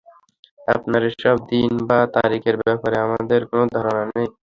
আপনার 0.67 1.01
এসব 1.09 1.37
দিন 1.51 1.71
বা 1.89 1.99
তারিখের 2.15 2.55
ব্যাপারে 2.61 2.97
আমাদের 3.05 3.39
কোন 3.49 3.63
ধারণা 3.75 4.03
নেই! 4.09 4.27